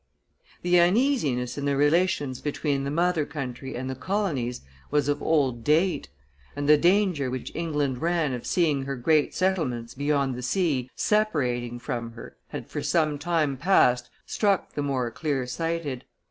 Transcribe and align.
The 0.63 0.79
uneasiness 0.79 1.59
in 1.59 1.65
the 1.65 1.77
relations 1.77 2.41
between 2.41 2.85
the 2.85 2.89
mother 2.89 3.23
country 3.23 3.75
and 3.75 3.87
the 3.87 3.93
colonies 3.93 4.61
was 4.89 5.07
of 5.07 5.21
old 5.21 5.63
date; 5.63 6.09
and 6.55 6.67
the 6.67 6.75
danger 6.75 7.29
which 7.29 7.51
England 7.53 8.01
ran 8.01 8.33
of 8.33 8.43
seeing 8.47 8.85
her 8.85 8.95
great 8.95 9.35
settlements 9.35 9.93
beyond 9.93 10.33
the 10.33 10.41
sea 10.41 10.89
separating 10.95 11.77
from 11.77 12.13
her 12.13 12.35
had 12.47 12.67
for 12.67 12.81
some 12.81 13.19
time 13.19 13.57
past 13.57 14.09
struck 14.25 14.73
the 14.73 14.81
more 14.81 15.11
clear 15.11 15.45
sighted. 15.45 16.05